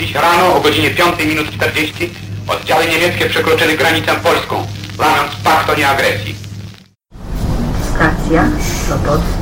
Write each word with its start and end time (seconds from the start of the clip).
Dziś 0.00 0.14
rano 0.14 0.54
o 0.54 0.60
godzinie 0.60 0.90
5 0.90 1.24
minut 1.24 1.50
40 1.50 2.10
oddziały 2.48 2.86
niemieckie 2.86 3.26
przekroczyły 3.26 3.76
granicę 3.76 4.12
polską, 4.22 4.66
łamiąc 4.98 5.36
pakt 5.44 5.70
o 5.70 5.74
nieagresji. 5.74 6.34
Stacja 7.94 8.48
Sopot. 8.88 9.39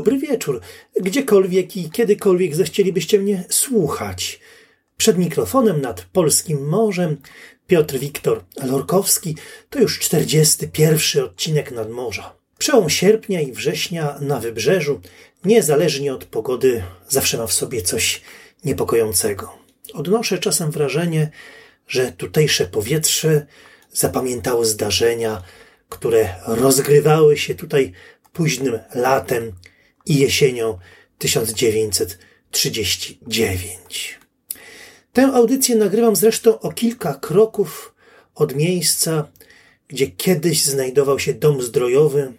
Dobry 0.00 0.18
wieczór. 0.18 0.60
Gdziekolwiek 1.00 1.76
i 1.76 1.90
kiedykolwiek 1.90 2.54
zechcielibyście 2.54 3.18
mnie 3.18 3.44
słuchać. 3.48 4.40
Przed 4.96 5.18
mikrofonem 5.18 5.80
nad 5.80 6.00
polskim 6.02 6.68
morzem 6.68 7.16
Piotr 7.66 7.98
Wiktor 7.98 8.44
Lorkowski 8.64 9.36
to 9.70 9.78
już 9.78 9.98
41 9.98 11.24
odcinek 11.24 11.70
nadmorza. 11.70 12.34
Przełom 12.58 12.90
sierpnia 12.90 13.40
i 13.40 13.52
września 13.52 14.18
na 14.20 14.40
wybrzeżu, 14.40 15.00
niezależnie 15.44 16.14
od 16.14 16.24
pogody, 16.24 16.82
zawsze 17.08 17.38
ma 17.38 17.46
w 17.46 17.52
sobie 17.52 17.82
coś 17.82 18.20
niepokojącego. 18.64 19.58
Odnoszę 19.94 20.38
czasem 20.38 20.70
wrażenie, 20.70 21.30
że 21.88 22.12
tutejsze 22.12 22.66
powietrze 22.66 23.46
zapamiętało 23.92 24.64
zdarzenia, 24.64 25.42
które 25.88 26.34
rozgrywały 26.46 27.36
się 27.36 27.54
tutaj 27.54 27.92
późnym 28.32 28.78
latem 28.94 29.52
i 30.06 30.18
jesienią 30.18 30.78
1939. 31.18 34.18
Tę 35.12 35.26
audycję 35.26 35.76
nagrywam 35.76 36.16
zresztą 36.16 36.60
o 36.60 36.72
kilka 36.72 37.14
kroków 37.14 37.94
od 38.34 38.56
miejsca, 38.56 39.28
gdzie 39.88 40.06
kiedyś 40.06 40.62
znajdował 40.62 41.18
się 41.18 41.34
dom 41.34 41.62
zdrojowy, 41.62 42.32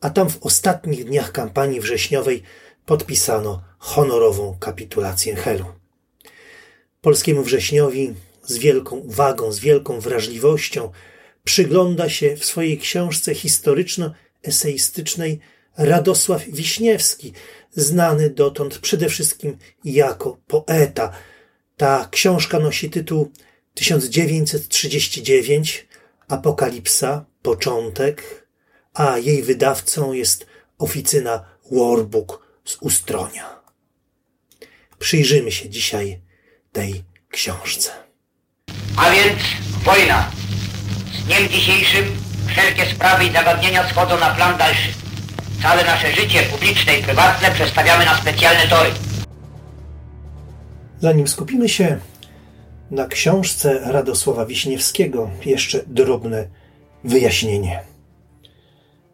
a 0.00 0.10
tam 0.10 0.30
w 0.30 0.42
ostatnich 0.42 1.04
dniach 1.04 1.32
kampanii 1.32 1.80
wrześniowej 1.80 2.42
podpisano 2.86 3.62
honorową 3.78 4.56
kapitulację 4.60 5.36
Helu. 5.36 5.64
Polskiemu 7.00 7.42
wrześniowi 7.42 8.14
z 8.44 8.58
wielką 8.58 8.96
uwagą, 8.96 9.52
z 9.52 9.58
wielką 9.58 10.00
wrażliwością 10.00 10.90
przygląda 11.44 12.08
się 12.08 12.36
w 12.36 12.44
swojej 12.44 12.78
książce 12.78 13.34
historyczno-eseistycznej 13.34 15.38
Radosław 15.78 16.44
Wiśniewski, 16.44 17.32
znany 17.72 18.30
dotąd 18.30 18.78
przede 18.78 19.08
wszystkim 19.08 19.58
jako 19.84 20.38
poeta. 20.46 21.12
Ta 21.76 22.08
książka 22.10 22.58
nosi 22.58 22.90
tytuł 22.90 23.32
1939 23.74 25.86
Apokalipsa, 26.28 27.24
początek, 27.42 28.46
a 28.94 29.18
jej 29.18 29.42
wydawcą 29.42 30.12
jest 30.12 30.46
oficyna 30.78 31.44
Warbook 31.72 32.46
z 32.64 32.76
Ustronia. 32.80 33.60
Przyjrzymy 34.98 35.52
się 35.52 35.68
dzisiaj 35.68 36.20
tej 36.72 37.04
książce. 37.28 37.90
A 38.96 39.10
więc 39.10 39.38
wojna. 39.84 40.30
Z 41.12 41.24
dniem 41.24 41.48
dzisiejszym 41.48 42.04
wszelkie 42.48 42.86
sprawy 42.86 43.24
i 43.24 43.32
zagadnienia 43.32 43.90
schodzą 43.90 44.20
na 44.20 44.34
plan 44.34 44.58
dalszy. 44.58 45.07
Całe 45.62 45.84
nasze 45.84 46.12
życie 46.12 46.42
publiczne 46.42 46.98
i 46.98 47.02
prywatne 47.02 47.50
przestawiamy 47.50 48.04
na 48.04 48.16
specjalne 48.16 48.68
tory. 48.68 48.90
Zanim 51.00 51.28
skupimy 51.28 51.68
się 51.68 51.98
na 52.90 53.06
książce 53.06 53.80
Radosława 53.92 54.46
Wiśniewskiego, 54.46 55.30
jeszcze 55.44 55.82
drobne 55.86 56.48
wyjaśnienie. 57.04 57.80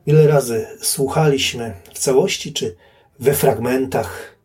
Ile 0.06 0.26
razy 0.26 0.66
słuchaliśmy 0.82 1.74
w 1.94 1.98
całości 1.98 2.52
czy 2.52 2.76
we 3.18 3.34
fragmentach 3.34 4.36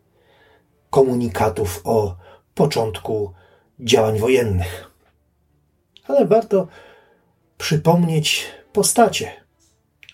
komunikatów 0.90 1.80
o 1.84 2.16
początku 2.54 3.34
działań 3.80 4.18
wojennych. 4.18 4.90
Ale 6.08 6.26
warto 6.26 6.68
przypomnieć 7.58 8.46
postacie, 8.72 9.32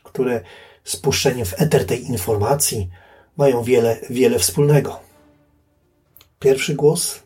które 0.03 0.41
z 0.87 0.97
puszczeniem 0.97 1.47
w 1.47 1.61
eter 1.61 1.87
tej 1.87 2.07
informacji 2.07 2.91
mają 3.37 3.63
wiele, 3.63 3.97
wiele 4.11 4.39
wspólnego. 4.39 5.01
Pierwszy 6.41 6.75
głos 6.75 7.23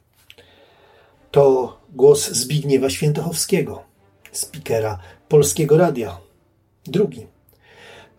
to 1.31 1.77
głos 1.93 2.31
Zbigniewa 2.31 2.91
Świętochowskiego, 2.91 3.83
spikera 4.33 4.99
Polskiego 5.29 5.79
Radia. 5.79 6.19
Drugi 6.85 7.27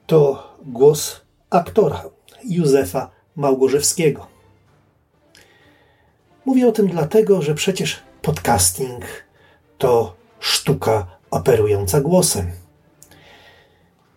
to 0.08 0.52
głos 0.66 1.22
aktora 1.50 2.04
Józefa 2.44 3.12
Małgorzewskiego. 3.36 4.28
Mówię 6.46 6.68
o 6.68 6.72
tym 6.72 6.88
dlatego, 6.88 7.42
że 7.42 7.56
przecież 7.56 8.00
podcasting 8.22 9.06
to 9.78 10.16
sztuka 10.40 11.08
operująca 11.32 12.02
głosem. 12.02 12.52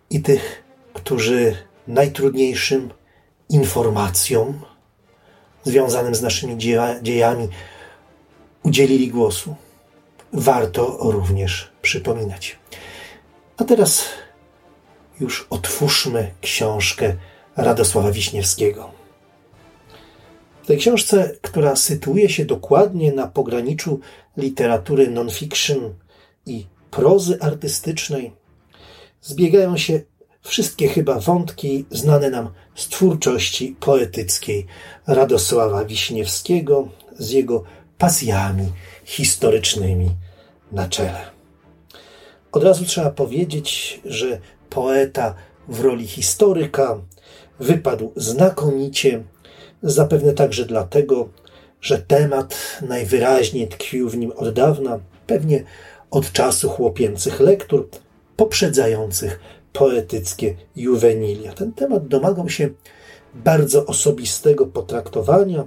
I 0.09 0.21
tych, 0.21 0.64
którzy 1.05 1.57
najtrudniejszym 1.87 2.93
informacjom 3.49 4.61
związanym 5.63 6.15
z 6.15 6.21
naszymi 6.21 6.57
dziejami 7.01 7.47
udzielili 8.63 9.07
głosu, 9.07 9.55
warto 10.33 10.97
również 10.99 11.71
przypominać. 11.81 12.59
A 13.57 13.63
teraz 13.63 14.05
już 15.19 15.47
otwórzmy 15.49 16.31
książkę 16.41 17.15
Radosława 17.55 18.11
Wiśniewskiego. 18.11 18.91
W 20.63 20.67
tej 20.67 20.77
książce, 20.77 21.37
która 21.41 21.75
sytuuje 21.75 22.29
się 22.29 22.45
dokładnie 22.45 23.11
na 23.11 23.27
pograniczu 23.27 23.99
literatury 24.37 25.09
non-fiction 25.11 25.93
i 26.45 26.65
prozy 26.91 27.37
artystycznej, 27.41 28.31
zbiegają 29.21 29.77
się 29.77 30.01
wszystkie 30.45 30.87
chyba 30.87 31.19
wątki 31.19 31.85
znane 31.91 32.29
nam 32.29 32.49
z 32.75 32.87
twórczości 32.87 33.75
poetyckiej 33.79 34.65
Radosława 35.07 35.85
Wiśniewskiego 35.85 36.87
z 37.17 37.29
jego 37.29 37.63
pasjami 37.97 38.71
historycznymi 39.05 40.09
na 40.71 40.87
czele. 40.87 41.21
Od 42.51 42.63
razu 42.63 42.85
trzeba 42.85 43.09
powiedzieć, 43.09 44.01
że 44.05 44.39
poeta 44.69 45.35
w 45.67 45.79
roli 45.79 46.07
historyka 46.07 47.01
wypadł 47.59 48.11
znakomicie, 48.15 49.23
zapewne 49.83 50.33
także 50.33 50.65
dlatego, 50.65 51.29
że 51.81 51.97
temat 51.97 52.79
najwyraźniej 52.81 53.67
tkwił 53.67 54.09
w 54.09 54.17
nim 54.17 54.31
od 54.35 54.53
dawna, 54.53 54.99
pewnie 55.27 55.63
od 56.11 56.31
czasu 56.31 56.69
chłopięcych 56.69 57.39
lektur 57.39 57.89
poprzedzających 58.35 59.39
poetyckie 59.75 60.55
juwenilia. 60.75 61.53
Ten 61.53 61.73
temat 61.73 62.07
domagał 62.07 62.49
się 62.49 62.69
bardzo 63.33 63.85
osobistego 63.85 64.65
potraktowania, 64.65 65.63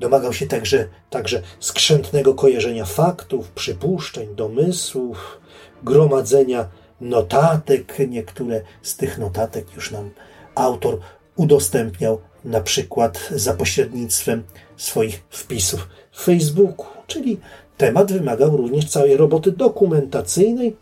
domagał 0.00 0.32
się 0.32 0.46
także, 0.46 0.88
także 1.10 1.42
skrzętnego 1.60 2.34
kojarzenia 2.34 2.84
faktów, 2.84 3.50
przypuszczeń, 3.50 4.34
domysłów, 4.34 5.40
gromadzenia 5.82 6.68
notatek. 7.00 7.98
Niektóre 8.08 8.60
z 8.82 8.96
tych 8.96 9.18
notatek 9.18 9.74
już 9.76 9.90
nam 9.90 10.10
autor 10.54 10.98
udostępniał 11.36 12.20
na 12.44 12.60
przykład 12.60 13.28
za 13.30 13.54
pośrednictwem 13.54 14.42
swoich 14.76 15.22
wpisów 15.30 15.88
w 16.12 16.24
Facebooku, 16.24 16.86
czyli 17.06 17.40
temat 17.76 18.12
wymagał 18.12 18.56
również 18.56 18.84
całej 18.84 19.16
roboty 19.16 19.52
dokumentacyjnej, 19.52 20.76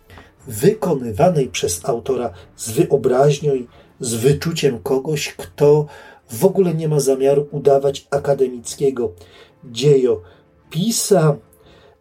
wykonywanej 0.48 1.48
przez 1.48 1.84
autora 1.84 2.30
z 2.56 2.70
wyobraźnią 2.70 3.54
i 3.54 3.66
z 4.00 4.14
wyczuciem 4.14 4.78
kogoś, 4.78 5.34
kto 5.34 5.86
w 6.30 6.44
ogóle 6.44 6.74
nie 6.74 6.88
ma 6.88 7.00
zamiaru 7.00 7.48
udawać 7.50 8.06
akademickiego 8.10 9.12
dziejopisa, 9.64 11.36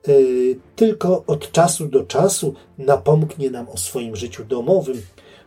yy, 0.08 0.60
tylko 0.76 1.24
od 1.28 1.52
czasu 1.52 1.88
do 1.88 2.04
czasu 2.04 2.54
napomknie 2.78 3.50
nam 3.50 3.70
o 3.70 3.78
swoim 3.78 4.16
życiu 4.16 4.46
domowym, 4.46 5.02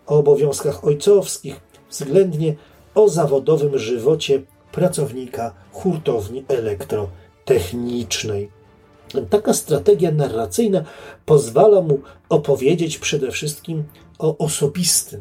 o 0.07 0.19
obowiązkach 0.19 0.85
ojcowskich, 0.85 1.61
względnie 1.91 2.55
o 2.95 3.09
zawodowym 3.09 3.79
żywocie 3.79 4.43
pracownika 4.73 5.55
hurtowni 5.73 6.45
elektrotechnicznej. 6.49 8.60
Taka 9.31 9.55
strategia 9.55 10.11
narracyjna 10.11 10.85
pozwala 11.27 11.81
mu 11.81 12.01
opowiedzieć 12.29 12.99
przede 12.99 13.31
wszystkim 13.31 13.85
o 14.19 14.39
osobistym 14.39 15.21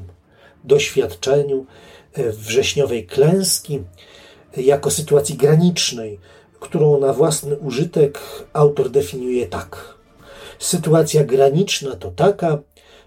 doświadczeniu 0.63 1.65
wrześniowej 2.18 3.06
klęski, 3.06 3.83
jako 4.57 4.91
sytuacji 4.91 5.38
granicznej 5.38 6.19
którą 6.59 7.00
na 7.00 7.13
własny 7.13 7.57
użytek 7.57 8.19
autor 8.53 8.89
definiuje 8.89 9.47
tak. 9.47 9.95
Sytuacja 10.59 11.24
graniczna 11.24 11.95
to 11.95 12.12
taka, 12.12 12.57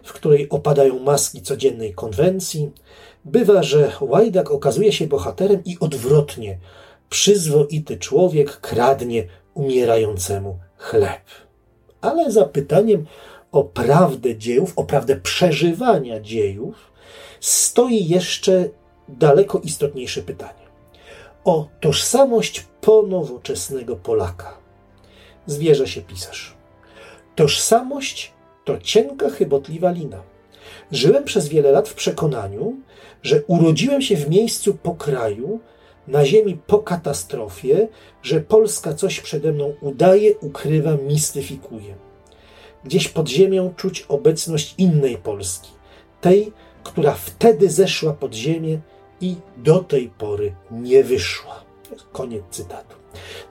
w 0.04 0.12
której 0.12 0.48
opadają 0.48 0.98
maski 0.98 1.42
codziennej 1.42 1.94
konwencji. 1.94 2.70
Bywa, 3.24 3.62
że 3.62 3.92
łajdak 4.00 4.50
okazuje 4.50 4.92
się 4.92 5.06
bohaterem 5.06 5.64
i 5.64 5.76
odwrotnie. 5.80 6.58
Przyzwoity 7.08 7.96
człowiek 7.96 8.60
kradnie 8.60 9.26
umierającemu 9.54 10.58
chleb. 10.82 11.22
Ale 12.00 12.30
za 12.30 12.44
pytaniem 12.44 13.06
o 13.52 13.64
prawdę 13.64 14.36
dziejów, 14.36 14.72
o 14.76 14.84
prawdę 14.84 15.16
przeżywania 15.16 16.20
dziejów, 16.20 16.92
stoi 17.40 18.08
jeszcze 18.08 18.68
daleko 19.08 19.58
istotniejsze 19.58 20.22
pytanie. 20.22 20.62
O 21.44 21.68
tożsamość 21.80 22.66
ponowoczesnego 22.80 23.96
Polaka. 23.96 24.58
Zwierza 25.46 25.86
się 25.86 26.02
pisarz. 26.02 26.54
Tożsamość 27.36 28.32
to 28.64 28.78
cienka, 28.78 29.30
chybotliwa 29.30 29.90
lina. 29.90 30.22
Żyłem 30.92 31.24
przez 31.24 31.48
wiele 31.48 31.72
lat 31.72 31.88
w 31.88 31.94
przekonaniu, 31.94 32.76
że 33.22 33.42
urodziłem 33.46 34.02
się 34.02 34.16
w 34.16 34.30
miejscu 34.30 34.74
po 34.74 34.94
kraju, 34.94 35.60
na 36.08 36.24
ziemi 36.24 36.58
po 36.66 36.78
katastrofie, 36.78 37.88
że 38.22 38.40
Polska 38.40 38.94
coś 38.94 39.20
przede 39.20 39.52
mną 39.52 39.74
udaje, 39.80 40.34
ukrywa, 40.36 40.96
mistyfikuje. 40.96 41.94
Gdzieś 42.84 43.08
pod 43.08 43.28
ziemią 43.28 43.74
czuć 43.76 44.02
obecność 44.08 44.74
innej 44.78 45.16
Polski, 45.16 45.70
tej, 46.20 46.52
która 46.82 47.12
wtedy 47.12 47.70
zeszła 47.70 48.12
pod 48.12 48.34
ziemię 48.34 48.78
i 49.20 49.36
do 49.56 49.78
tej 49.78 50.08
pory 50.08 50.54
nie 50.70 51.04
wyszła. 51.04 51.64
Koniec 52.12 52.42
cytatu. 52.50 52.96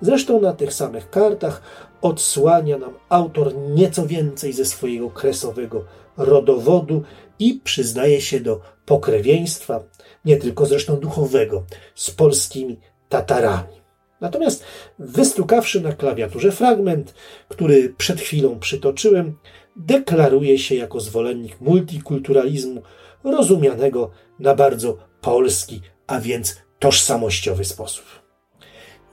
Zresztą 0.02 0.42
na 0.42 0.54
tych 0.54 0.74
samych 0.74 1.10
kartach 1.10 1.62
odsłania 2.02 2.78
nam 2.78 2.94
autor 3.10 3.56
nieco 3.56 4.08
więcej 4.08 4.54
ze 4.54 4.66
swojego 4.66 5.10
kresowego 5.10 5.84
rodowodu 6.18 7.04
i 7.42 7.62
przyznaje 7.64 8.22
się 8.22 8.40
do 8.40 8.62
pokrewieństwa, 8.86 9.84
nie 10.26 10.38
tylko 10.38 10.66
zresztą 10.66 10.96
duchowego, 10.96 11.64
z 11.96 12.12
polskimi 12.12 12.80
Tatarami. 13.10 13.82
Natomiast 14.22 14.64
wystukawszy 15.00 15.82
na 15.82 15.94
klawiaturze 15.94 16.52
fragment, 16.52 17.14
który 17.50 17.94
przed 17.98 18.22
chwilą 18.22 18.60
przytoczyłem, 18.60 19.38
deklaruje 19.76 20.60
się 20.60 20.76
jako 20.76 21.00
zwolennik 21.00 21.62
multikulturalizmu 21.62 22.82
rozumianego 23.24 24.12
na 24.40 24.56
bardzo 24.56 24.98
polski, 25.22 25.82
a 26.08 26.20
więc 26.20 26.58
tożsamościowy 26.80 27.66
sposób. 27.66 28.06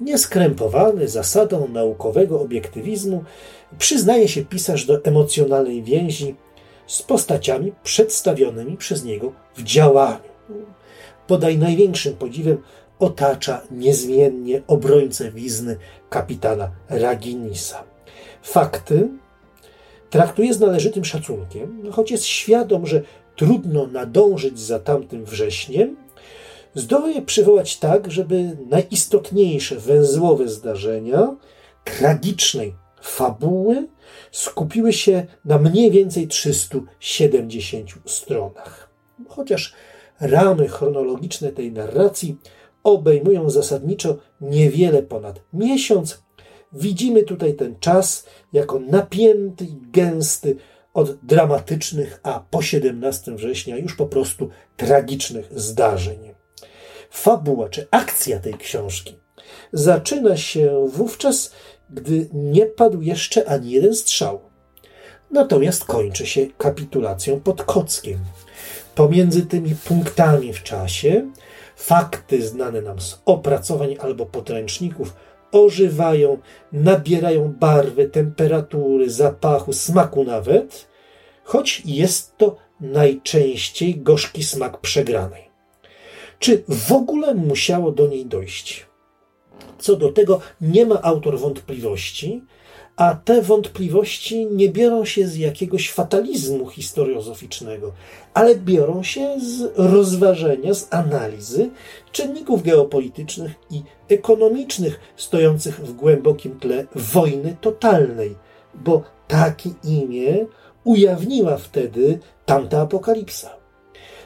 Nieskrępowany 0.00 1.08
zasadą 1.08 1.68
naukowego 1.68 2.40
obiektywizmu, 2.40 3.24
przyznaje 3.78 4.28
się 4.28 4.44
pisarz 4.44 4.84
do 4.84 5.04
emocjonalnej 5.04 5.82
więzi 5.82 6.34
z 6.88 7.02
postaciami 7.02 7.72
przedstawionymi 7.82 8.76
przez 8.76 9.04
niego 9.04 9.32
w 9.56 9.62
działaniu. 9.62 10.28
Podaj 11.26 11.58
największym 11.58 12.14
podziwem 12.14 12.62
otacza 12.98 13.60
niezmiennie 13.70 14.62
obrońcę 14.66 15.30
wizny 15.30 15.76
kapitana 16.10 16.70
Raginisa. 16.88 17.84
Fakty 18.42 19.08
traktuje 20.10 20.54
z 20.54 20.60
należytym 20.60 21.04
szacunkiem, 21.04 21.92
choć 21.92 22.10
jest 22.10 22.24
świadom, 22.24 22.86
że 22.86 23.02
trudno 23.36 23.86
nadążyć 23.86 24.60
za 24.60 24.78
tamtym 24.78 25.24
wrześniem, 25.24 25.96
zdoła 26.74 27.08
je 27.08 27.22
przywołać 27.22 27.76
tak, 27.76 28.10
żeby 28.10 28.56
najistotniejsze 28.70 29.76
węzłowe 29.76 30.48
zdarzenia 30.48 31.36
tragicznej 31.84 32.74
fabuły 33.08 33.88
skupiły 34.32 34.92
się 34.92 35.26
na 35.44 35.58
mniej 35.58 35.90
więcej 35.90 36.28
370 36.28 37.90
stronach. 38.06 38.90
Chociaż 39.28 39.74
ramy 40.20 40.68
chronologiczne 40.68 41.52
tej 41.52 41.72
narracji 41.72 42.36
obejmują 42.84 43.50
zasadniczo 43.50 44.18
niewiele 44.40 45.02
ponad 45.02 45.40
miesiąc, 45.52 46.22
widzimy 46.72 47.22
tutaj 47.22 47.54
ten 47.54 47.78
czas 47.80 48.26
jako 48.52 48.78
napięty 48.80 49.64
i 49.64 49.76
gęsty 49.92 50.56
od 50.94 51.16
dramatycznych, 51.16 52.20
a 52.22 52.40
po 52.50 52.62
17 52.62 53.34
września 53.34 53.76
już 53.76 53.96
po 53.96 54.06
prostu 54.06 54.48
tragicznych 54.76 55.48
zdarzeń. 55.60 56.34
Fabuła 57.10 57.68
czy 57.68 57.86
akcja 57.90 58.38
tej 58.38 58.54
książki 58.54 59.18
zaczyna 59.72 60.36
się 60.36 60.86
wówczas, 60.88 61.52
gdy 61.90 62.28
nie 62.32 62.66
padł 62.66 63.00
jeszcze 63.00 63.48
ani 63.48 63.70
jeden 63.70 63.94
strzał. 63.94 64.40
Natomiast 65.30 65.84
kończy 65.84 66.26
się 66.26 66.46
kapitulacją 66.58 67.40
pod 67.40 67.62
Kockiem. 67.62 68.18
Pomiędzy 68.94 69.46
tymi 69.46 69.74
punktami 69.74 70.52
w 70.52 70.62
czasie 70.62 71.30
fakty 71.76 72.46
znane 72.46 72.82
nam 72.82 73.00
z 73.00 73.22
opracowań 73.24 73.96
albo 74.00 74.26
podręczników 74.26 75.14
ożywają, 75.52 76.38
nabierają 76.72 77.52
barwy, 77.52 78.08
temperatury, 78.08 79.10
zapachu, 79.10 79.72
smaku 79.72 80.24
nawet, 80.24 80.88
choć 81.44 81.82
jest 81.84 82.36
to 82.36 82.56
najczęściej 82.80 83.96
gorzki 83.96 84.44
smak 84.44 84.80
przegranej. 84.80 85.48
Czy 86.38 86.64
w 86.68 86.92
ogóle 86.92 87.34
musiało 87.34 87.92
do 87.92 88.06
niej 88.06 88.26
dojść? 88.26 88.87
Co 89.78 89.96
do 89.96 90.12
tego 90.12 90.40
nie 90.60 90.86
ma 90.86 91.02
autor 91.02 91.38
wątpliwości, 91.38 92.42
a 92.96 93.14
te 93.14 93.42
wątpliwości 93.42 94.46
nie 94.46 94.68
biorą 94.68 95.04
się 95.04 95.28
z 95.28 95.36
jakiegoś 95.36 95.90
fatalizmu 95.90 96.68
historiozoficznego, 96.68 97.92
ale 98.34 98.54
biorą 98.54 99.02
się 99.02 99.40
z 99.40 99.72
rozważenia, 99.76 100.74
z 100.74 100.88
analizy 100.90 101.70
czynników 102.12 102.62
geopolitycznych 102.62 103.52
i 103.70 103.82
ekonomicznych 104.08 105.00
stojących 105.16 105.80
w 105.80 105.92
głębokim 105.92 106.60
tle 106.60 106.86
wojny 106.94 107.56
totalnej, 107.60 108.34
bo 108.74 109.02
takie 109.28 109.70
imię 109.84 110.46
ujawniła 110.84 111.56
wtedy 111.56 112.18
tamta 112.46 112.80
apokalipsa. 112.80 113.50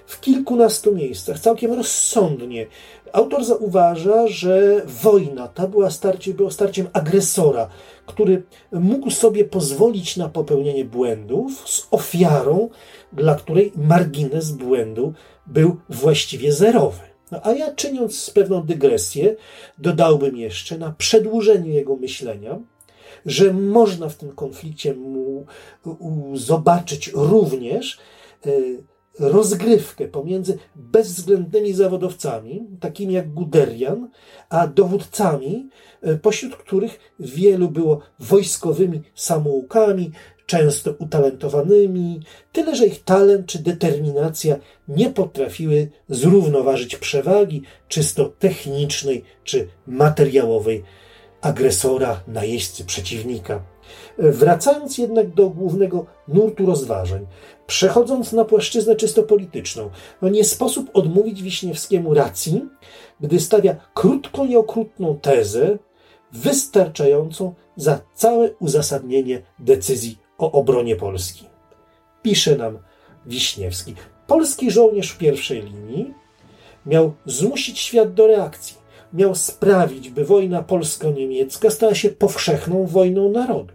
W 0.07 0.21
kilkunastu 0.21 0.95
miejscach, 0.95 1.39
całkiem 1.39 1.73
rozsądnie, 1.73 2.67
autor 3.13 3.45
zauważa, 3.45 4.27
że 4.27 4.83
wojna 4.87 5.49
ta 5.49 5.67
była 5.67 5.91
starcie, 5.91 6.35
było 6.35 6.51
starciem 6.51 6.89
agresora, 6.93 7.69
który 8.07 8.43
mógł 8.73 9.11
sobie 9.11 9.45
pozwolić 9.45 10.17
na 10.17 10.29
popełnienie 10.29 10.85
błędów 10.85 11.69
z 11.69 11.89
ofiarą, 11.91 12.69
dla 13.13 13.35
której 13.35 13.73
margines 13.77 14.51
błędu 14.51 15.13
był 15.47 15.77
właściwie 15.89 16.53
zerowy. 16.53 17.13
No, 17.31 17.41
a 17.43 17.53
ja 17.53 17.75
czyniąc 17.75 18.31
pewną 18.31 18.63
dygresję, 18.63 19.37
dodałbym 19.79 20.37
jeszcze 20.37 20.79
na 20.79 20.95
przedłużeniu 20.99 21.73
jego 21.73 21.97
myślenia, 21.97 22.59
że 23.27 23.53
można 23.53 24.09
w 24.09 24.17
tym 24.17 24.33
konflikcie 24.33 24.95
mu, 24.95 25.47
u, 25.85 26.37
zobaczyć 26.37 27.11
również 27.15 27.99
y, 28.47 28.85
rozgrywkę 29.19 30.09
pomiędzy 30.09 30.59
bezwzględnymi 30.77 31.73
zawodowcami, 31.73 32.67
takimi 32.81 33.15
jak 33.15 33.33
Guderian, 33.33 34.09
a 34.49 34.67
dowódcami, 34.67 35.69
e, 36.03 36.17
pośród 36.17 36.57
których 36.57 37.13
wielu 37.21 37.71
było 37.71 38.01
wojskowymi 38.19 39.03
samoukami, 39.15 40.11
często 40.47 40.95
utalentowanymi, 40.99 42.21
tyle 42.53 42.77
że 42.77 42.87
ich 42.87 43.05
talent 43.05 43.47
czy 43.47 43.59
determinacja 43.59 44.57
nie 44.89 45.11
potrafiły 45.11 45.89
zrównoważyć 46.09 46.97
przewagi 46.97 47.63
czysto 47.89 48.25
technicznej 48.39 49.25
czy 49.45 49.69
materiałowej 49.87 50.83
agresora, 51.41 52.23
najeźdźcy 52.27 52.85
przeciwnika. 52.85 53.72
Wracając 54.19 54.99
jednak 54.99 55.35
do 55.35 55.51
głównego 55.51 56.07
nurtu 56.29 56.67
rozważań, 56.67 57.27
przechodząc 57.67 58.33
na 58.33 58.45
płaszczyznę 58.45 58.97
czysto 58.97 59.23
polityczną, 59.23 59.91
no 60.23 60.29
nie 60.29 60.45
sposób 60.45 60.91
odmówić 60.95 61.43
Wiśniewskiemu 61.43 62.15
racji, 62.15 62.69
gdy 63.21 63.41
stawia 63.41 63.77
krótką 63.95 64.47
i 64.47 64.57
okrutną 64.57 65.19
tezę, 65.19 65.79
wystarczającą 66.33 67.55
za 67.77 68.01
całe 68.15 68.51
uzasadnienie 68.51 69.43
decyzji 69.59 70.19
o 70.39 70.53
obronie 70.53 70.97
Polski. 70.97 71.47
Pisze 72.23 72.57
nam 72.57 72.79
Wiśniewski. 73.27 73.95
Polski 74.27 74.71
żołnierz 74.71 75.11
w 75.11 75.19
pierwszej 75.19 75.63
linii 75.63 76.15
miał 76.87 77.13
zmusić 77.27 77.79
świat 77.79 78.15
do 78.15 78.27
reakcji. 78.27 78.77
Miał 79.13 79.35
sprawić, 79.35 80.11
by 80.11 80.25
wojna 80.25 80.63
polsko-niemiecka 80.63 81.71
stała 81.71 81.95
się 81.95 82.11
powszechną 82.11 82.87
wojną 82.87 83.31
narodu. 83.31 83.75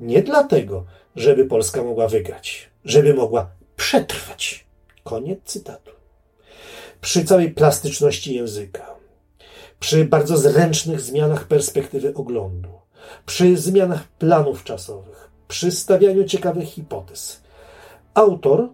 Nie 0.00 0.22
dlatego, 0.22 0.84
żeby 1.16 1.44
Polska 1.44 1.82
mogła 1.82 2.08
wygrać, 2.08 2.70
żeby 2.84 3.14
mogła 3.14 3.50
przetrwać. 3.76 4.66
Koniec 5.04 5.38
cytatu. 5.44 5.90
Przy 7.00 7.24
całej 7.24 7.50
plastyczności 7.50 8.34
języka, 8.34 8.94
przy 9.80 10.04
bardzo 10.04 10.36
zręcznych 10.36 11.00
zmianach 11.00 11.44
perspektywy 11.44 12.14
oglądu, 12.14 12.68
przy 13.26 13.56
zmianach 13.56 14.08
planów 14.08 14.64
czasowych, 14.64 15.30
przy 15.48 15.72
stawianiu 15.72 16.24
ciekawych 16.24 16.68
hipotez. 16.68 17.42
Autor 18.14 18.68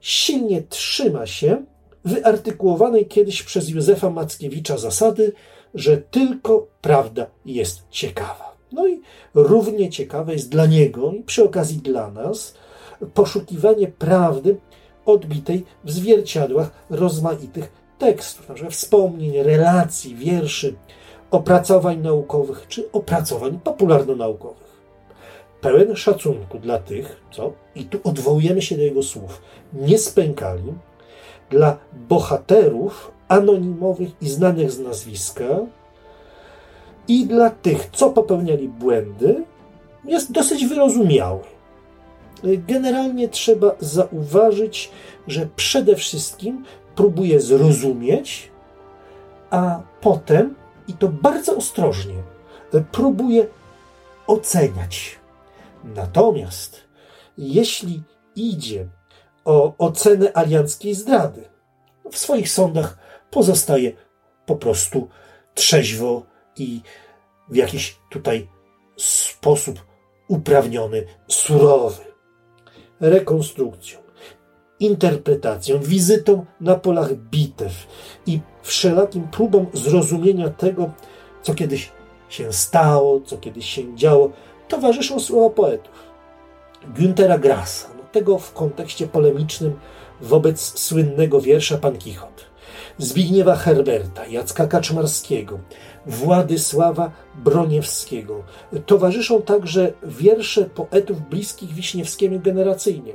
silnie 0.00 0.62
trzyma 0.62 1.26
się 1.26 1.64
wyartykułowanej 2.04 3.06
kiedyś 3.06 3.42
przez 3.42 3.68
Józefa 3.68 4.10
Mackiewicza 4.10 4.78
zasady, 4.78 5.32
że 5.74 5.96
tylko 5.96 6.66
prawda 6.80 7.26
jest 7.44 7.82
ciekawa. 7.90 8.53
No 8.74 8.88
i 8.88 9.00
równie 9.34 9.90
ciekawe 9.90 10.32
jest 10.32 10.48
dla 10.48 10.66
niego 10.66 11.12
i 11.12 11.22
przy 11.22 11.44
okazji 11.44 11.78
dla 11.78 12.10
nas 12.10 12.54
poszukiwanie 13.14 13.88
prawdy 13.88 14.56
odbitej 15.06 15.64
w 15.84 15.90
zwierciadłach 15.90 16.70
rozmaitych 16.90 17.72
tekstów, 17.98 18.48
na 18.48 18.70
wspomnień, 18.70 19.42
relacji, 19.42 20.14
wierszy, 20.14 20.74
opracowań 21.30 21.98
naukowych 21.98 22.66
czy 22.68 22.92
opracowań 22.92 23.58
popularno-naukowych. 23.64 24.74
Pełen 25.60 25.96
szacunku 25.96 26.58
dla 26.58 26.78
tych, 26.78 27.20
co, 27.30 27.52
i 27.74 27.84
tu 27.84 27.98
odwołujemy 28.04 28.62
się 28.62 28.76
do 28.76 28.82
jego 28.82 29.02
słów, 29.02 29.42
nie 29.72 29.98
spękali, 29.98 30.72
dla 31.50 31.76
bohaterów 32.08 33.10
anonimowych 33.28 34.10
i 34.20 34.28
znanych 34.28 34.72
z 34.72 34.78
nazwiska 34.78 35.44
i 37.08 37.26
dla 37.26 37.50
tych, 37.50 37.90
co 37.92 38.10
popełniali 38.10 38.68
błędy, 38.68 39.44
jest 40.04 40.32
dosyć 40.32 40.66
wyrozumiały. 40.66 41.40
Generalnie 42.68 43.28
trzeba 43.28 43.74
zauważyć, 43.80 44.90
że 45.26 45.46
przede 45.56 45.96
wszystkim 45.96 46.64
próbuje 46.94 47.40
zrozumieć, 47.40 48.50
a 49.50 49.80
potem, 50.00 50.54
i 50.88 50.92
to 50.92 51.08
bardzo 51.08 51.56
ostrożnie, 51.56 52.14
próbuje 52.92 53.46
oceniać. 54.26 55.18
Natomiast 55.84 56.80
jeśli 57.38 58.02
idzie 58.36 58.86
o 59.44 59.74
ocenę 59.78 60.36
alianckiej 60.36 60.94
zdrady, 60.94 61.44
w 62.12 62.18
swoich 62.18 62.50
sądach 62.50 62.98
pozostaje 63.30 63.92
po 64.46 64.56
prostu 64.56 65.08
trzeźwo 65.54 66.22
i 66.56 66.80
w 67.48 67.56
jakiś 67.56 67.98
tutaj 68.10 68.48
sposób 68.96 69.84
uprawniony, 70.28 71.06
surowy. 71.28 72.04
Rekonstrukcją, 73.00 73.98
interpretacją, 74.80 75.80
wizytą 75.80 76.46
na 76.60 76.74
polach 76.74 77.14
bitew 77.14 77.86
i 78.26 78.40
wszelakim 78.62 79.28
próbom 79.28 79.66
zrozumienia 79.72 80.50
tego, 80.50 80.90
co 81.42 81.54
kiedyś 81.54 81.92
się 82.28 82.52
stało, 82.52 83.20
co 83.20 83.38
kiedyś 83.38 83.70
się 83.70 83.96
działo, 83.96 84.30
towarzyszą 84.68 85.20
słowa 85.20 85.50
poetów. 85.50 86.14
Günthera 86.94 87.38
Grassa, 87.38 87.88
no 87.96 88.02
tego 88.12 88.38
w 88.38 88.52
kontekście 88.52 89.06
polemicznym 89.06 89.78
wobec 90.20 90.78
słynnego 90.78 91.40
wiersza 91.40 91.78
Pan 91.78 91.96
Kichot, 91.98 92.46
Zbigniewa 92.98 93.56
Herberta, 93.56 94.26
Jacka 94.26 94.66
Kaczmarskiego, 94.66 95.58
Władysława 96.06 97.10
Broniewskiego. 97.44 98.42
Towarzyszą 98.86 99.42
także 99.42 99.92
wiersze 100.02 100.64
poetów 100.64 101.28
bliskich 101.28 101.72
Wiśniewskiemu 101.72 102.40
generacyjnie. 102.40 103.12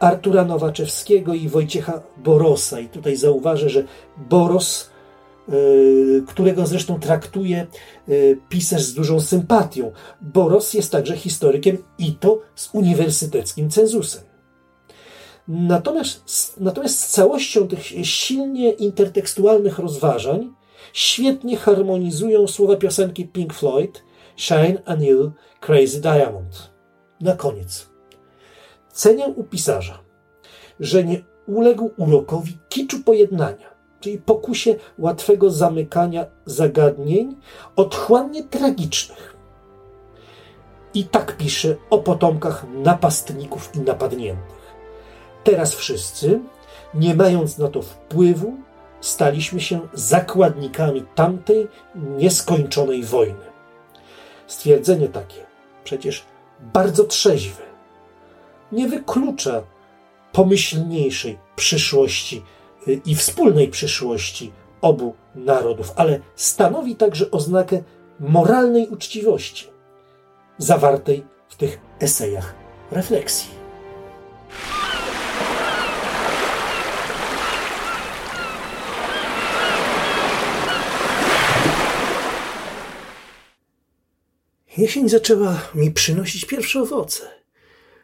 Artura 0.00 0.44
Nowaczewskiego 0.44 1.34
i 1.34 1.48
Wojciecha 1.48 2.02
Borosa. 2.16 2.80
I 2.80 2.88
tutaj 2.88 3.16
zauważę, 3.16 3.68
że 3.70 3.84
Boros, 4.16 4.90
yy, 5.48 6.24
którego 6.26 6.66
zresztą 6.66 7.00
traktuje 7.00 7.66
yy, 8.08 8.38
pisarz 8.48 8.82
z 8.82 8.94
dużą 8.94 9.20
sympatią. 9.20 9.92
Boros 10.20 10.74
jest 10.74 10.92
także 10.92 11.16
historykiem 11.16 11.78
i 11.98 12.12
to 12.12 12.40
z 12.54 12.70
uniwersyteckim 12.72 13.70
cenzusem. 13.70 14.27
Natomiast, 15.48 16.60
natomiast 16.60 17.00
z 17.00 17.10
całością 17.10 17.68
tych 17.68 17.82
silnie 18.02 18.72
intertekstualnych 18.72 19.78
rozważań 19.78 20.52
świetnie 20.92 21.56
harmonizują 21.56 22.46
słowa 22.46 22.76
piosenki 22.76 23.28
Pink 23.28 23.54
Floyd 23.54 24.02
Shine 24.36 24.82
a 24.84 24.96
New 24.96 25.32
Crazy 25.60 26.00
Diamond. 26.00 26.70
Na 27.20 27.32
koniec. 27.32 27.88
Cenię 28.92 29.26
u 29.26 29.44
pisarza, 29.44 29.98
że 30.80 31.04
nie 31.04 31.24
uległ 31.46 31.90
urokowi 31.96 32.58
kiczu 32.68 33.02
pojednania, 33.04 33.70
czyli 34.00 34.18
pokusie 34.18 34.74
łatwego 34.98 35.50
zamykania 35.50 36.26
zagadnień 36.46 37.36
otchłannie 37.76 38.44
tragicznych. 38.44 39.36
I 40.94 41.04
tak 41.04 41.36
pisze 41.36 41.76
o 41.90 41.98
potomkach 41.98 42.66
napastników 42.74 43.70
i 43.74 43.80
napadniętych. 43.80 44.57
Teraz 45.44 45.74
wszyscy, 45.74 46.40
nie 46.94 47.14
mając 47.14 47.58
na 47.58 47.68
to 47.68 47.82
wpływu, 47.82 48.56
staliśmy 49.00 49.60
się 49.60 49.80
zakładnikami 49.92 51.04
tamtej 51.14 51.68
nieskończonej 51.94 53.02
wojny. 53.02 53.44
Stwierdzenie 54.46 55.08
takie, 55.08 55.46
przecież 55.84 56.24
bardzo 56.60 57.04
trzeźwe, 57.04 57.62
nie 58.72 58.88
wyklucza 58.88 59.62
pomyślniejszej 60.32 61.38
przyszłości 61.56 62.42
y, 62.88 63.00
i 63.06 63.14
wspólnej 63.14 63.68
przyszłości 63.68 64.52
obu 64.80 65.14
narodów, 65.34 65.92
ale 65.96 66.20
stanowi 66.36 66.96
także 66.96 67.30
oznakę 67.30 67.82
moralnej 68.20 68.88
uczciwości 68.88 69.66
zawartej 70.58 71.26
w 71.48 71.56
tych 71.56 71.80
esejach 72.00 72.54
refleksji. 72.90 73.67
Jesień 84.78 85.08
zaczęła 85.08 85.70
mi 85.74 85.90
przynosić 85.90 86.44
pierwsze 86.44 86.82
owoce, 86.82 87.22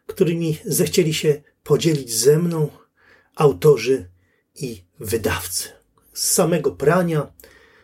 którymi 0.07 0.59
zechcieli 0.64 1.14
się 1.14 1.43
podzielić 1.62 2.14
ze 2.14 2.38
mną 2.38 2.69
autorzy 3.35 4.09
i 4.54 4.85
wydawcy. 5.00 5.69
Z 6.12 6.33
samego 6.33 6.71
prania, 6.71 7.33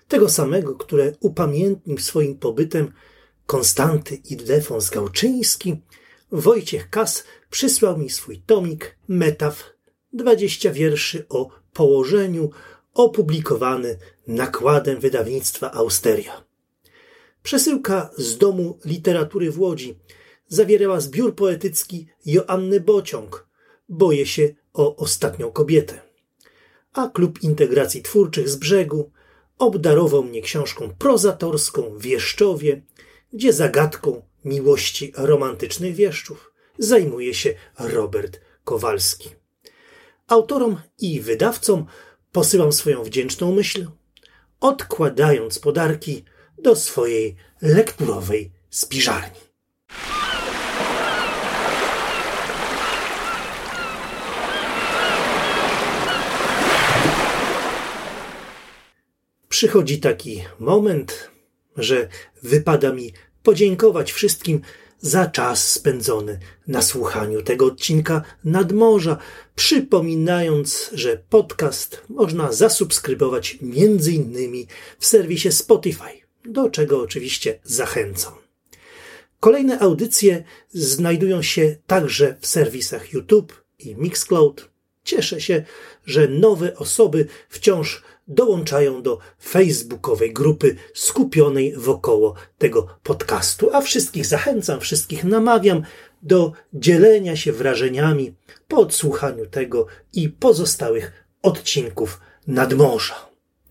tego 0.09 0.29
samego, 0.29 0.75
które 0.75 1.13
upamiętnił 1.21 1.99
swoim 1.99 2.39
pobytem 2.39 2.93
Konstanty 3.47 4.15
Ildefons 4.15 4.91
Gałczyński, 4.91 5.77
Wojciech 6.33 6.91
Kas 6.91 7.25
przysłał 7.51 7.99
mi 7.99 8.11
swój 8.11 8.39
tomik 8.39 8.99
Metaf, 9.09 9.65
20 10.13 10.71
wierszy 10.71 11.27
o 11.29 11.49
położeniu, 11.73 12.51
opublikowany 12.95 13.99
nakładem 14.27 15.01
wydawnictwa 15.01 15.73
Austeria. 15.73 16.50
Przesyłka 17.43 18.11
z 18.17 18.39
Domu 18.39 18.79
Literatury 18.85 19.51
w 19.51 19.61
Łodzi 19.61 19.99
zawierała 20.49 21.01
zbiór 21.01 21.35
poetycki 21.35 22.09
Joanny 22.27 22.81
Bociąg 22.81 23.51
Boję 23.89 24.27
się 24.27 24.55
o 24.73 24.97
ostatnią 24.97 25.53
kobietę. 25.53 26.01
A 26.93 27.09
Klub 27.09 27.43
Integracji 27.43 28.03
Twórczych 28.03 28.49
z 28.49 28.57
Brzegu 28.57 29.11
obdarował 29.59 30.25
mnie 30.25 30.43
książką 30.43 30.95
prozatorską 30.99 31.99
Wieszczowie, 31.99 32.83
gdzie 33.33 33.53
zagadką 33.53 34.23
miłości 34.45 35.13
romantycznych 35.17 35.95
wieszczów 35.95 36.53
zajmuje 36.79 37.35
się 37.35 37.55
Robert 37.79 38.41
Kowalski. 38.65 39.31
Autorom 40.29 40.81
i 40.99 41.21
wydawcom 41.21 41.87
posyłam 42.33 42.73
swoją 42.73 43.03
wdzięczną 43.05 43.55
myśl, 43.55 43.87
odkładając 44.61 45.59
podarki 45.59 46.25
do 46.63 46.77
swojej 46.77 47.37
lekturowej 47.63 48.51
spiżarni. 48.71 49.41
Przychodzi 59.49 60.01
taki 60.01 60.45
moment, 60.59 61.31
że 61.77 62.09
wypada 62.43 62.93
mi 62.93 63.13
podziękować 63.43 64.13
wszystkim 64.13 64.61
za 65.01 65.27
czas 65.27 65.71
spędzony 65.71 66.39
na 66.67 66.83
słuchaniu 66.83 67.43
tego 67.43 67.67
odcinka 67.67 68.23
nadmorza, 68.45 69.17
przypominając, 69.55 70.91
że 70.93 71.23
podcast 71.29 72.03
można 72.09 72.53
zasubskrybować 72.53 73.59
między 73.61 74.13
innymi 74.13 74.67
w 74.99 75.07
serwisie 75.07 75.53
Spotify 75.53 76.30
do 76.45 76.71
czego 76.71 77.01
oczywiście 77.01 77.59
zachęcam. 77.65 78.33
Kolejne 79.41 79.79
audycje 79.79 80.45
znajdują 80.73 81.43
się 81.43 81.77
także 81.87 82.37
w 82.41 82.47
serwisach 82.47 83.13
YouTube 83.13 83.65
i 83.79 83.97
Mixcloud. 83.97 84.71
Cieszę 85.05 85.41
się, 85.41 85.65
że 86.07 86.29
nowe 86.29 86.77
osoby 86.77 87.27
wciąż 87.49 88.03
dołączają 88.29 89.03
do 89.03 89.19
facebookowej 89.43 90.33
grupy 90.33 90.77
skupionej 90.95 91.75
wokoło 91.77 92.35
tego 92.59 92.99
podcastu. 93.03 93.71
A 93.73 93.81
wszystkich 93.81 94.27
zachęcam, 94.27 94.81
wszystkich 94.81 95.25
namawiam 95.25 95.83
do 96.23 96.53
dzielenia 96.75 97.37
się 97.37 97.53
wrażeniami 97.53 98.35
po 98.69 98.77
odsłuchaniu 98.77 99.47
tego 99.47 99.87
i 100.13 100.29
pozostałych 100.29 101.13
odcinków 101.43 102.21
nadmorza. 102.47 103.30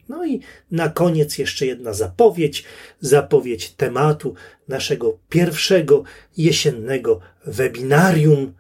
No 0.10 0.26
i 0.26 0.40
na 0.72 0.90
koniec 0.90 1.38
jeszcze 1.38 1.66
jedna 1.66 1.94
zapowiedź, 1.94 2.64
zapowiedź 3.02 3.72
tematu 3.72 4.36
naszego 4.68 5.20
pierwszego 5.30 6.04
jesiennego 6.38 7.20
webinarium. 7.46 8.54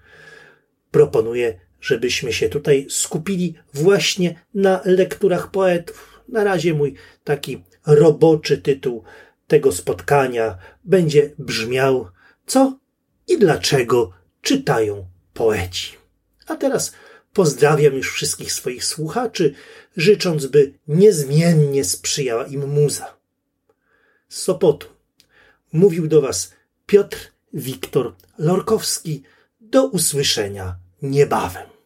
Proponuję, 0.91 1.59
żebyśmy 1.81 2.33
się 2.33 2.49
tutaj 2.49 2.85
skupili 2.89 3.53
właśnie 3.73 4.39
na 4.53 4.81
lekturach 4.85 5.51
poetów. 5.51 6.21
Na 6.27 6.43
razie 6.43 6.73
mój 6.73 6.93
taki 7.23 7.63
roboczy 7.87 8.57
tytuł 8.57 9.03
tego 9.47 9.71
spotkania 9.71 10.57
będzie 10.83 11.31
brzmiał 11.39 12.07
Co 12.45 12.79
i 13.27 13.37
dlaczego 13.37 14.11
czytają 14.41 15.05
poeci. 15.33 15.97
A 16.47 16.55
teraz 16.55 16.93
Pozdrawiam 17.33 17.93
już 17.93 18.13
wszystkich 18.13 18.53
swoich 18.53 18.85
słuchaczy, 18.85 19.53
życząc, 19.97 20.45
by 20.45 20.73
niezmiennie 20.87 21.83
sprzyjała 21.85 22.45
im 22.45 22.69
muza. 22.69 23.17
Z 24.29 24.41
Sopotu 24.41 24.87
mówił 25.73 26.07
do 26.07 26.21
Was 26.21 26.53
Piotr 26.85 27.17
Wiktor 27.53 28.15
Lorkowski. 28.37 29.23
Do 29.61 29.87
usłyszenia 29.87 30.75
niebawem. 31.01 31.78